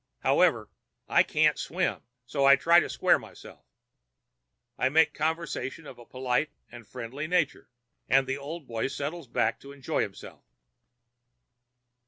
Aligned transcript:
However, 0.21 0.67
I 1.07 1.21
can't 1.21 1.59
swim, 1.59 2.01
so 2.25 2.43
I 2.43 2.55
try 2.55 2.79
to 2.79 2.89
square 2.89 3.19
myself. 3.19 3.63
I 4.75 4.89
make 4.89 5.13
conversation 5.13 5.85
of 5.85 5.99
a 5.99 6.07
polite 6.07 6.49
and 6.71 6.87
friendly 6.87 7.27
nature, 7.27 7.69
and 8.09 8.25
the 8.25 8.39
old 8.39 8.65
boy 8.65 8.87
settles 8.87 9.27
back 9.27 9.59
to 9.59 9.71
enjoy 9.71 10.01
himself. 10.01 10.41